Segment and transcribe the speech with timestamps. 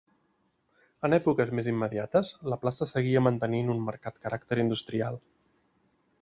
[1.09, 5.23] En èpoques més immediates la Plaça seguia mantenint un marcat caràcter industrial.